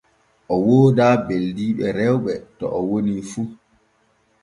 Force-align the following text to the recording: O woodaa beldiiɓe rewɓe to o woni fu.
O 0.53 0.55
woodaa 0.65 1.15
beldiiɓe 1.27 1.85
rewɓe 1.97 2.33
to 2.57 2.65
o 2.77 2.79
woni 2.89 3.15
fu. 3.29 3.41